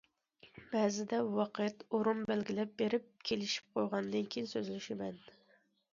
بەزىدە 0.69 1.19
ۋاقىت، 1.33 1.85
ئورۇن 1.97 2.25
بەلگىلەپ 2.31 2.73
بېرىپ 2.81 3.07
كېلىشىپ 3.31 3.77
قويغاندىن 3.79 4.29
كېيىن 4.37 4.53
سۆزلىشىمەن. 4.57 5.25